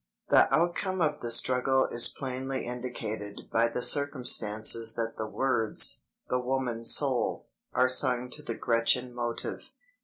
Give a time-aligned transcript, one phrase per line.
[0.31, 6.39] '"The outcome of the struggle is plainly indicated by the circumstance that the words, 'The
[6.39, 9.61] Woman Soul,' are sung to the Gretchen motive."